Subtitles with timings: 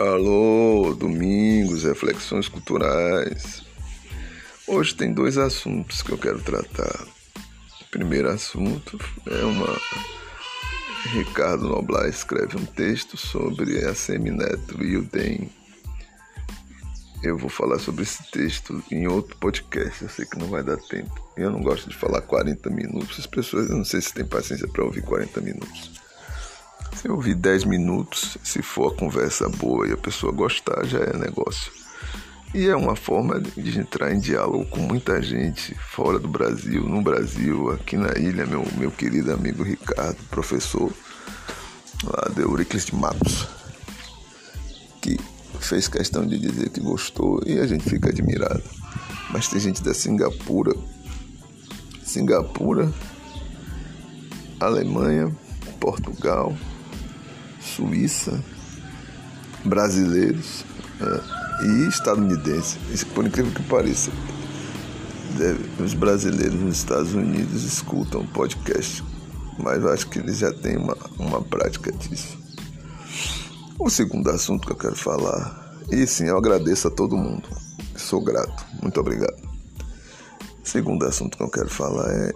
[0.00, 3.62] Alô, domingos, reflexões culturais.
[4.66, 7.06] Hoje tem dois assuntos que eu quero tratar.
[7.82, 8.98] O primeiro assunto
[9.30, 9.78] é uma.
[11.12, 15.50] Ricardo Noblar escreve um texto sobre a Semineto e o DEM.
[17.22, 20.78] Eu vou falar sobre esse texto em outro podcast, eu sei que não vai dar
[20.78, 21.30] tempo.
[21.36, 24.66] Eu não gosto de falar 40 minutos, as pessoas, eu não sei se têm paciência
[24.66, 26.00] para ouvir 40 minutos.
[26.94, 30.98] Se eu ouvir 10 minutos, se for a conversa boa e a pessoa gostar, já
[30.98, 31.72] é negócio.
[32.52, 37.00] E é uma forma de entrar em diálogo com muita gente fora do Brasil, no
[37.00, 40.92] Brasil, aqui na ilha, meu, meu querido amigo Ricardo, professor
[42.04, 43.46] lá de Euricles de Matos,
[45.00, 45.16] que
[45.60, 48.64] fez questão de dizer que gostou e a gente fica admirado.
[49.30, 50.74] Mas tem gente da Singapura,
[52.02, 52.92] Singapura,
[54.58, 55.34] Alemanha,
[55.78, 56.52] Portugal,
[57.60, 58.42] Suíça,
[59.64, 60.64] brasileiros
[61.00, 63.04] é, e estadunidenses.
[63.04, 64.10] Por incrível que pareça,
[65.36, 69.04] deve, os brasileiros nos Estados Unidos escutam podcast,
[69.58, 72.38] mas acho que eles já têm uma, uma prática disso.
[73.78, 77.48] O segundo assunto que eu quero falar, e sim, eu agradeço a todo mundo,
[77.96, 79.40] sou grato, muito obrigado.
[80.62, 82.32] O segundo assunto que eu quero falar é,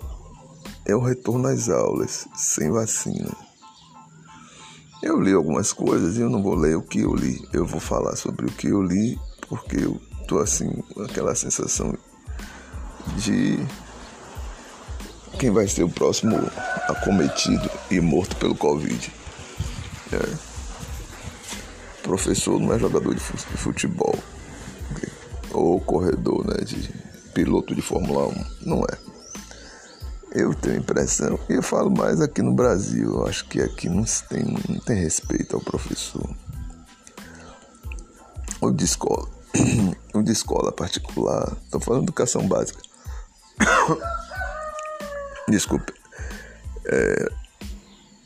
[0.86, 3.30] é o retorno às aulas sem vacina.
[5.04, 7.38] Eu li algumas coisas e eu não vou ler o que eu li.
[7.52, 11.94] Eu vou falar sobre o que eu li porque eu tô assim, aquela sensação
[13.18, 13.58] de
[15.38, 16.38] quem vai ser o próximo
[16.88, 19.12] acometido e morto pelo Covid.
[20.10, 20.36] É.
[22.02, 24.18] Professor não é jogador de futebol
[25.52, 26.90] ou corredor, né, de
[27.34, 29.13] piloto de Fórmula 1, não é.
[30.34, 34.02] Eu tenho impressão, e eu falo mais aqui no Brasil, eu acho que aqui não
[34.28, 36.28] tem, não tem respeito ao professor.
[38.60, 39.28] Ou de escola.
[40.12, 41.56] Ou de escola particular.
[41.64, 42.80] Estou falando de educação básica.
[45.48, 45.92] Desculpe.
[46.86, 47.28] É,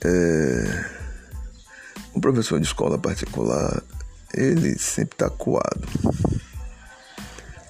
[0.05, 0.85] é,
[2.15, 3.83] um professor de escola particular,
[4.33, 5.87] ele sempre está coado.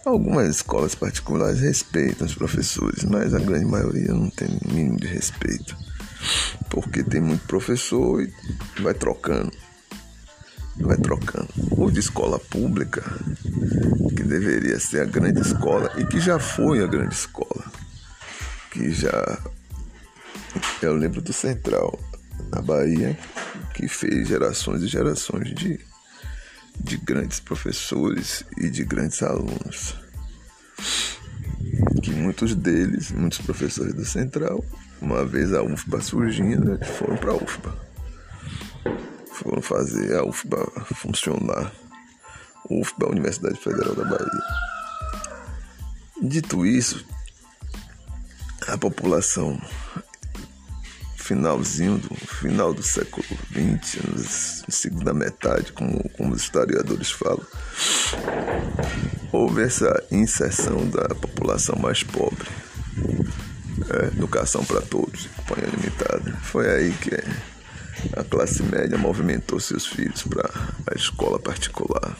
[0.08, 5.76] Algumas escolas particulares respeitam os professores, mas a grande maioria não tem mínimo de respeito.
[6.70, 8.32] Porque tem muito professor e
[8.80, 9.52] vai trocando.
[10.78, 11.50] Vai trocando.
[11.72, 13.02] O de escola pública,
[14.16, 17.70] que deveria ser a grande escola e que já foi a grande escola.
[18.70, 19.38] Que já.
[20.80, 22.00] Eu lembro do Central,
[22.50, 23.14] na Bahia,
[23.74, 25.78] que fez gerações e gerações de
[26.88, 29.94] de grandes professores e de grandes alunos.
[32.02, 34.64] Que muitos deles, muitos professores do Central,
[34.98, 37.76] uma vez a UFBA surgindo, foram para a UFBA.
[39.32, 41.70] Foram fazer a UFBA funcionar.
[42.70, 44.42] UFBA, Universidade Federal da Bahia.
[46.22, 47.04] Dito isso,
[48.66, 49.60] a população
[51.28, 53.98] finalzinho do final do século XX,
[54.66, 57.46] na segunda metade, como, como os historiadores falam,
[59.30, 62.48] houve essa inserção da população mais pobre.
[63.90, 66.32] É, educação para todos, companhia limitada.
[66.42, 67.14] Foi aí que
[68.18, 70.50] a classe média movimentou seus filhos para
[70.90, 72.16] a escola particular.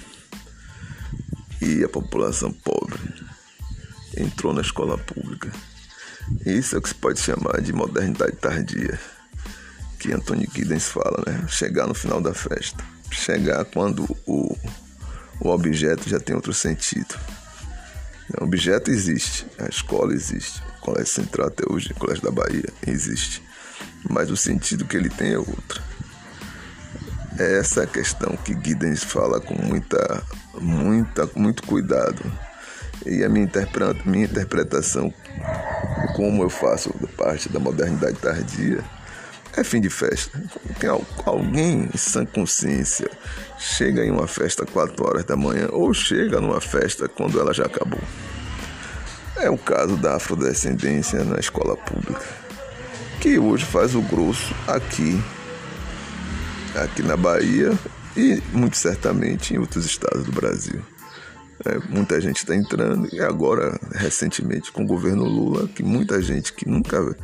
[1.62, 3.00] E a população pobre
[4.16, 5.50] entrou na escola pública.
[6.44, 8.98] Isso é o que se pode chamar de modernidade tardia,
[9.98, 11.44] que Anthony Giddens fala, né?
[11.48, 12.82] Chegar no final da festa.
[13.10, 14.56] Chegar quando o,
[15.40, 17.18] o objeto já tem outro sentido.
[18.38, 22.68] O objeto existe, a escola existe, o Colégio Central até hoje, o Colégio da Bahia
[22.86, 23.42] existe,
[24.08, 25.82] mas o sentido que ele tem é outro.
[27.38, 30.22] É essa a questão que Giddens fala com muita,
[30.60, 32.20] muita, muito cuidado.
[33.06, 33.48] E a minha,
[34.04, 35.14] minha interpretação
[36.14, 38.84] como eu faço parte da modernidade tardia,
[39.56, 40.40] é fim de festa.
[40.78, 40.90] Tem
[41.24, 43.10] alguém em sã consciência
[43.58, 47.64] chega em uma festa 4 horas da manhã ou chega numa festa quando ela já
[47.64, 48.00] acabou.
[49.36, 52.24] É o caso da afrodescendência na escola pública,
[53.20, 55.20] que hoje faz o grosso aqui,
[56.74, 57.76] aqui na Bahia
[58.16, 60.82] e muito certamente em outros estados do Brasil.
[61.64, 66.52] É, muita gente está entrando e agora, recentemente, com o governo Lula, que muita gente
[66.52, 67.16] que nunca,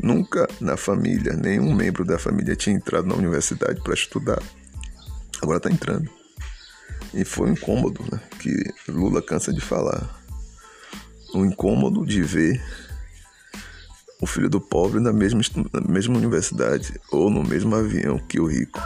[0.00, 4.42] nunca na família, nenhum membro da família tinha entrado na universidade para estudar,
[5.42, 6.08] agora está entrando.
[7.12, 10.22] E foi um incômodo, né, que Lula cansa de falar.
[11.34, 12.62] O incômodo de ver
[14.22, 15.42] o filho do pobre na mesma,
[15.72, 18.80] na mesma universidade ou no mesmo avião que o rico.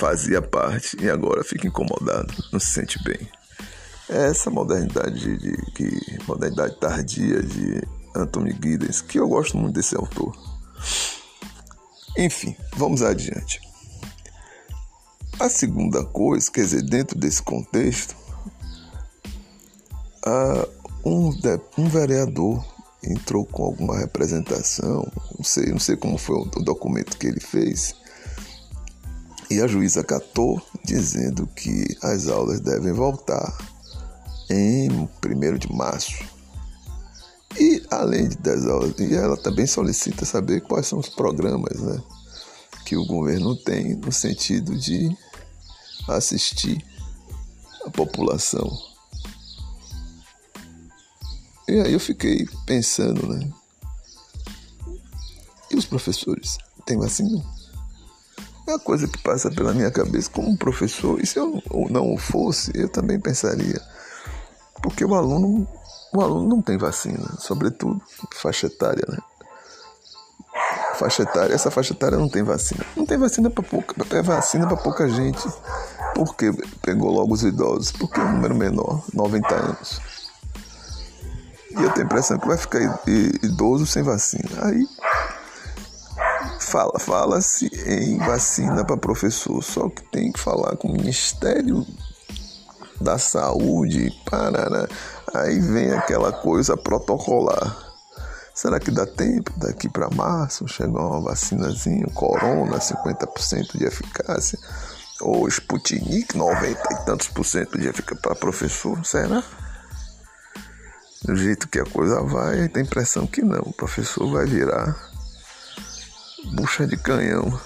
[0.00, 3.28] fazia parte e agora fica incomodado, não se sente bem.
[4.08, 7.82] É essa modernidade de, que modernidade tardia de
[8.14, 10.36] Anthony Giddens, que eu gosto muito desse autor.
[12.16, 13.60] Enfim, vamos adiante.
[15.40, 18.14] A segunda coisa, quer dizer, dentro desse contexto,
[21.04, 21.30] um,
[21.76, 22.64] um vereador
[23.02, 27.94] entrou com alguma representação, não sei, não sei como foi o documento que ele fez,
[29.50, 33.54] e a juíza acatou dizendo que as aulas devem voltar
[34.50, 36.24] em 1 de março.
[37.58, 42.02] E além de 10 aulas, e ela também solicita saber quais são os programas né,
[42.84, 45.16] que o governo tem no sentido de
[46.08, 46.84] assistir
[47.86, 48.68] a população.
[51.68, 53.50] E aí eu fiquei pensando, né?
[55.70, 56.58] E os professores?
[56.84, 57.42] Tem vacina?
[58.66, 61.20] É uma coisa que passa pela minha cabeça como professor.
[61.20, 63.80] E se eu não o fosse, eu também pensaria.
[64.84, 65.66] Porque o aluno,
[66.12, 68.02] o aluno não tem vacina, sobretudo
[68.34, 69.16] faixa etária, né?
[70.96, 72.84] Faixa etária, essa faixa etária não tem vacina.
[72.94, 75.42] Não tem vacina para pouca, é vacina para pouca gente.
[76.14, 76.52] Porque
[76.82, 77.92] pegou logo os idosos?
[77.92, 80.00] Porque é um número menor, 90 anos.
[81.70, 82.78] E eu tenho a impressão que vai ficar
[83.42, 84.66] idoso sem vacina.
[84.66, 84.86] Aí
[86.60, 91.86] fala, fala-se em vacina para professor, só que tem que falar com o Ministério
[93.04, 94.88] da Saúde, parará.
[95.34, 97.76] Aí vem aquela coisa protocolar.
[98.54, 104.58] Será que dá tempo daqui para março chegar uma vacinazinha, corona, 50% de eficácia?
[105.20, 109.04] Ou Sputnik, 90 e tantos por cento de eficácia para professor?
[109.04, 109.42] Será?
[111.22, 113.60] Do jeito que a coisa vai, tem impressão que não.
[113.60, 114.96] O professor vai virar
[116.52, 117.58] bucha de canhão.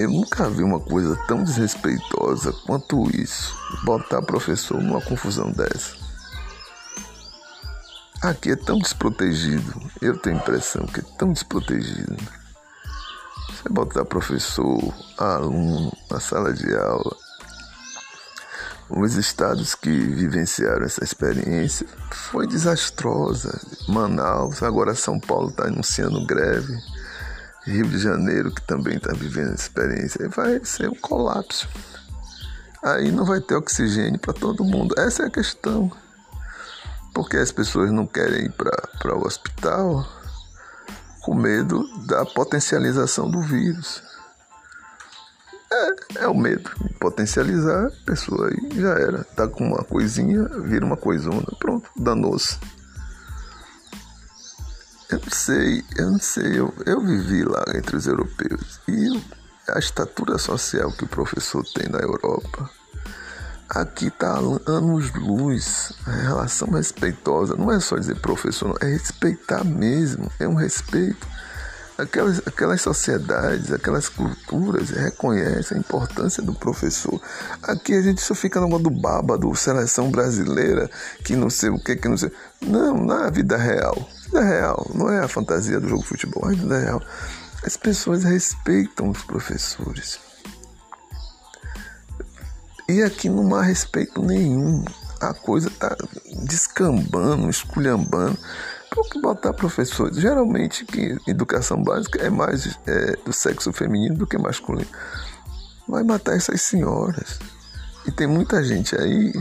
[0.00, 3.54] Eu nunca vi uma coisa tão desrespeitosa quanto isso.
[3.84, 5.94] Botar professor numa confusão dessa.
[8.22, 9.78] Aqui é tão desprotegido.
[10.00, 12.16] Eu tenho a impressão que é tão desprotegido.
[13.50, 14.80] Você botar professor,
[15.18, 17.14] aluno na sala de aula
[18.90, 23.60] os estados que vivenciaram essa experiência foi desastrosa.
[23.88, 26.76] Manaus, agora São Paulo está anunciando greve.
[27.64, 31.68] Rio de Janeiro, que também está vivendo essa experiência, vai ser um colapso.
[32.82, 34.94] Aí não vai ter oxigênio para todo mundo.
[34.98, 35.92] Essa é a questão.
[37.12, 40.06] Porque as pessoas não querem ir para o hospital
[41.22, 44.02] com medo da potencialização do vírus.
[45.70, 46.70] É, é o medo.
[46.98, 49.24] Potencializar a pessoa aí já era.
[49.24, 51.46] Tá com uma coisinha, vira uma coisona.
[51.58, 52.58] Pronto, danou-se.
[55.10, 56.60] Eu não sei, eu não sei.
[56.60, 58.80] Eu, eu vivi lá entre os europeus.
[58.86, 59.20] E
[59.68, 62.70] a estatura social que o professor tem na Europa.
[63.68, 67.56] Aqui tá anos luz, a relação respeitosa.
[67.56, 70.30] Não é só dizer professor, não, é respeitar mesmo.
[70.38, 71.26] É um respeito
[72.00, 77.20] aquelas, aquelas sociedades, aquelas culturas reconhecem a importância do professor.
[77.62, 80.90] Aqui a gente só fica no do baba, do seleção brasileira,
[81.24, 82.32] que não sei o que, que não sei.
[82.60, 84.08] Não, na vida real.
[84.24, 87.02] Vida real, não é a fantasia do jogo de futebol, é a vida real.
[87.64, 90.18] As pessoas respeitam os professores.
[92.88, 94.84] E aqui não há respeito nenhum.
[95.20, 95.94] A coisa está
[96.44, 98.38] descambando, esculhambando.
[98.90, 100.16] Por que botar professores?
[100.16, 104.90] Geralmente que educação básica é mais é, do sexo feminino do que masculino.
[105.88, 107.38] Vai matar essas senhoras.
[108.06, 109.32] E tem muita gente aí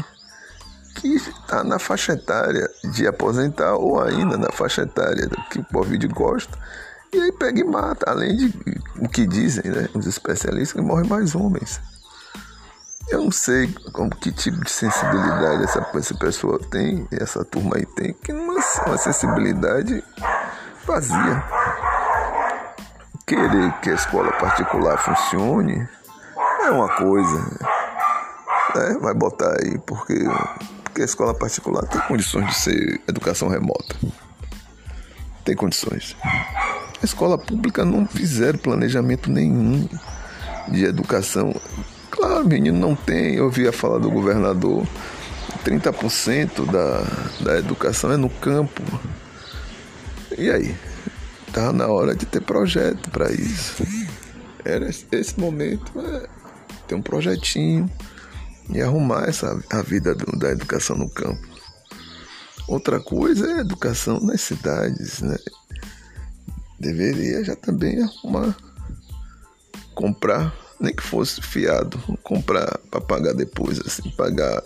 [0.95, 6.07] que está na faixa etária de aposentar ou ainda na faixa etária que o Covid
[6.07, 6.57] gosta.
[7.13, 8.53] E aí pega e mata, além de
[8.99, 11.81] o que dizem né, os especialistas, que morrem mais homens.
[13.09, 17.85] Eu não sei como, que tipo de sensibilidade essa, essa pessoa tem, essa turma aí
[17.85, 20.03] tem, que uma, uma sensibilidade
[20.85, 21.43] vazia.
[23.25, 25.87] Querer que a escola particular funcione
[26.65, 27.39] é uma coisa.
[28.75, 28.97] Né?
[29.01, 30.15] Vai botar aí, porque,
[30.83, 33.95] porque a escola particular tem condições de ser educação remota.
[35.45, 36.15] Tem condições.
[36.23, 39.87] A escola pública não fizeram planejamento nenhum
[40.67, 41.53] de educação
[42.19, 43.35] Claro, menino, não tem.
[43.35, 44.85] Eu ouvia falar do governador.
[45.63, 48.83] 30% da, da educação é no campo.
[50.37, 50.75] E aí?
[51.53, 53.83] Tá na hora de ter projeto para isso.
[54.63, 56.27] Era esse momento é
[56.87, 57.89] ter um projetinho
[58.69, 61.47] e arrumar essa, a vida do, da educação no campo.
[62.67, 65.37] Outra coisa é a educação nas cidades, né?
[66.79, 68.55] Deveria já também arrumar,
[69.95, 74.63] comprar nem que fosse fiado, comprar para pagar depois, assim, pagar,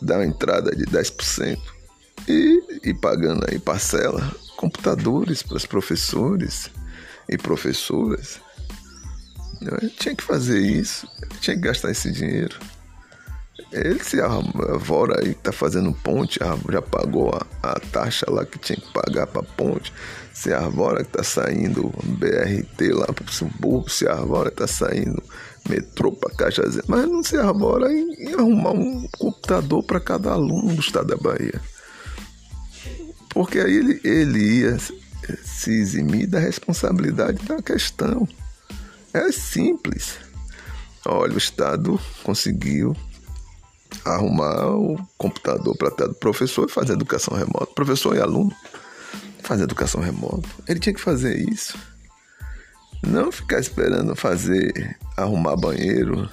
[0.00, 1.58] dar uma entrada de 10%
[2.28, 6.70] e ir pagando aí parcela, computadores para os professores
[7.28, 8.40] e professoras.
[9.60, 11.06] Eu tinha que fazer isso,
[11.40, 12.58] tinha que gastar esse dinheiro.
[13.72, 16.40] Ele se arvora aí, tá fazendo ponte,
[16.70, 19.92] já pagou a, a taxa lá que tinha que pagar pra ponte.
[20.32, 25.22] Se arvora que tá saindo BRT lá pro subúrbio, se arvora que tá saindo
[25.70, 30.74] metrô pra Cajazeiras, mas não se arvora em, em arrumar um computador para cada aluno
[30.74, 31.60] do estado da Bahia.
[33.30, 34.76] Porque aí ele, ele ia
[35.44, 38.28] se eximir da responsabilidade da questão.
[39.14, 40.16] É simples.
[41.06, 42.94] Olha, o Estado conseguiu
[44.04, 47.66] arrumar o computador para ter do professor e fazer educação remota.
[47.74, 48.54] Professor e aluno
[49.42, 50.48] fazer educação remota.
[50.68, 51.76] Ele tinha que fazer isso.
[53.02, 56.28] Não ficar esperando fazer, arrumar banheiro,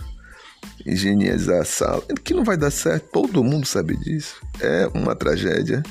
[0.86, 4.36] higienizar a sala, que não vai dar certo, todo mundo sabe disso.
[4.60, 5.82] É uma tragédia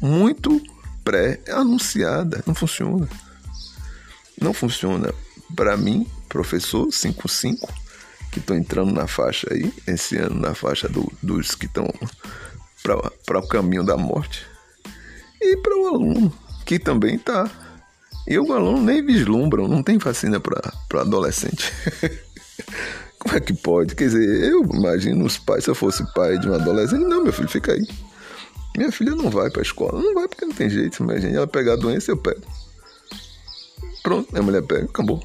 [0.00, 0.60] muito
[1.04, 3.08] pré-anunciada, não funciona.
[4.40, 5.12] Não funciona.
[5.54, 7.72] Para mim, professor 55,
[8.30, 11.86] que estão entrando na faixa aí, esse ano na faixa do, dos que estão
[12.82, 14.46] para o caminho da morte.
[15.40, 16.32] E para o aluno,
[16.64, 17.50] que também está.
[18.26, 21.72] E o aluno nem vislumbram, não tem vacina para adolescente.
[23.18, 23.94] Como é que pode?
[23.94, 27.32] Quer dizer, eu imagino os pais, se eu fosse pai de um adolescente, não, meu
[27.32, 27.86] filho, fica aí.
[28.76, 30.00] Minha filha não vai para a escola.
[30.00, 31.36] Não vai porque não tem jeito, imagina.
[31.36, 32.40] Ela pegar a doença, eu pego.
[34.02, 35.22] Pronto, a mulher pega, acabou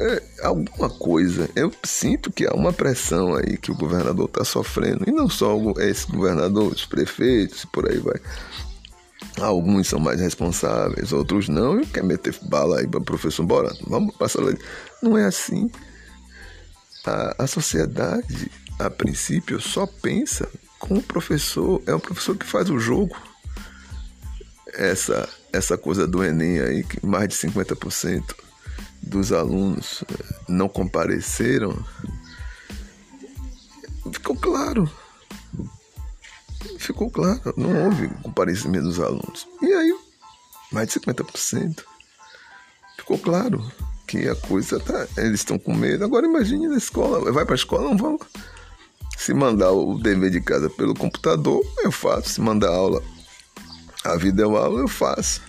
[0.00, 1.48] é, alguma coisa.
[1.54, 5.04] Eu sinto que há uma pressão aí que o governador está sofrendo.
[5.06, 8.20] E não só esse governador, os prefeitos, por aí vai.
[9.40, 11.80] Alguns são mais responsáveis, outros não.
[11.80, 14.52] E quer meter bala aí para o professor, bora, vamos passar lá.
[15.02, 15.70] Não é assim.
[17.06, 21.82] A, a sociedade, a princípio, só pensa com o professor.
[21.86, 23.16] É o professor que faz o jogo.
[24.74, 28.22] Essa, essa coisa do Enem aí, que mais de 50%
[29.02, 30.04] dos alunos
[30.48, 31.76] não compareceram,
[34.12, 34.90] ficou claro.
[36.88, 39.46] Ficou claro, não houve comparecimento dos alunos.
[39.60, 39.94] E aí,
[40.72, 41.84] mais de 50%.
[42.96, 43.62] Ficou claro
[44.06, 45.06] que a coisa tá.
[45.18, 46.02] Eles estão com medo.
[46.02, 48.18] Agora imagine na escola, vai para a escola, não vão.
[49.18, 52.30] Se mandar o dever de casa pelo computador, eu faço.
[52.30, 53.02] Se mandar aula,
[54.02, 55.42] a vida é aula, eu faço.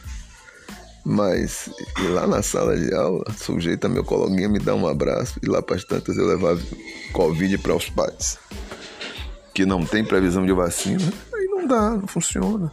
[1.05, 1.69] Mas
[2.11, 5.77] lá na sala de aula, sujeita meu coleguinha me dá um abraço e lá para
[5.77, 6.59] as tantas eu levava
[7.13, 8.37] Covid para os pais.
[9.53, 11.11] Que não tem previsão de vacina,
[11.59, 12.71] não dá, não funciona.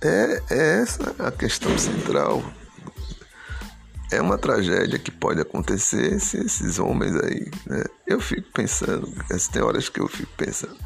[0.00, 2.42] É, é essa a questão central.
[4.12, 7.50] É uma tragédia que pode acontecer se esses homens aí.
[7.66, 7.84] Né?
[8.06, 9.12] Eu fico pensando,
[9.52, 10.76] tem horas que eu fico pensando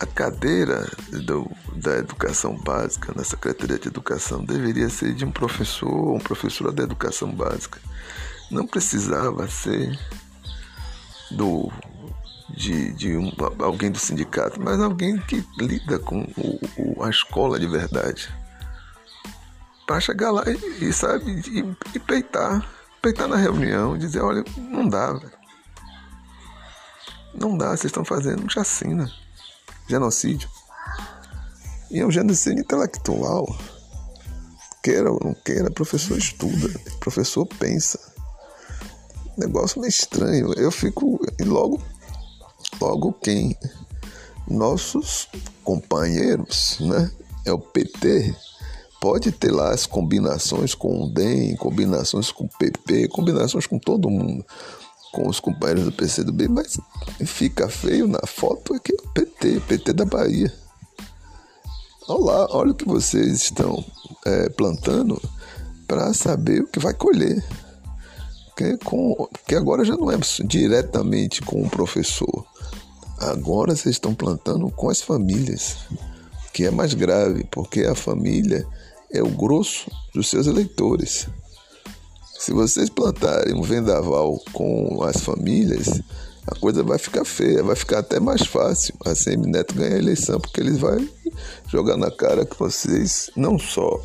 [0.00, 0.90] a cadeira
[1.26, 6.18] do, da educação básica na Secretaria de Educação deveria ser de um professor ou um
[6.18, 7.78] professora da educação básica.
[8.50, 9.98] Não precisava ser
[11.30, 11.70] do
[12.56, 17.58] de, de um, alguém do sindicato, mas alguém que lida com o, o, a escola
[17.58, 18.32] de verdade.
[19.86, 22.68] Para chegar lá e, e sabe, e, e, peitar,
[23.02, 25.20] peitar na reunião, dizer, olha, não dá.
[27.34, 29.10] Não dá, vocês estão fazendo chacina
[29.90, 30.48] genocídio.
[31.90, 33.46] E é um genocídio intelectual.
[34.82, 36.68] Queira ou não queira, professor estuda,
[37.00, 37.98] professor pensa.
[39.36, 40.52] Negócio meio estranho.
[40.54, 41.20] Eu fico.
[41.38, 41.82] E logo,
[42.80, 43.56] logo quem?
[44.48, 45.28] Nossos
[45.62, 47.10] companheiros, né?
[47.44, 48.34] É o PT.
[49.00, 54.10] Pode ter lá as combinações com o DEM, combinações com o PP, combinações com todo
[54.10, 54.44] mundo
[55.12, 56.78] com os companheiros do PCdoB, mas
[57.26, 60.52] fica feio na foto aqui o PT, PT da Bahia.
[62.06, 63.84] Olá, olha o que vocês estão
[64.24, 65.20] é, plantando
[65.86, 67.44] para saber o que vai colher.
[68.56, 72.46] Que, com, que agora já não é diretamente com o professor.
[73.20, 75.76] Agora vocês estão plantando com as famílias,
[76.54, 78.66] que é mais grave, porque a família
[79.12, 81.28] é o grosso dos seus eleitores.
[82.38, 86.00] Se vocês plantarem um vendaval com as famílias,
[86.46, 88.94] a coisa vai ficar feia, vai ficar até mais fácil.
[89.04, 91.06] A Semineto ganhar a eleição, porque eles vão
[91.68, 94.00] jogar na cara que vocês não só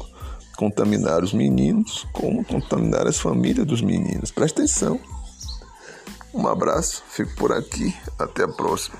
[0.57, 4.31] contaminaram os meninos, como contaminaram as famílias dos meninos.
[4.31, 5.00] Presta atenção.
[6.36, 8.98] Um abraço, fico por aqui, até a próxima.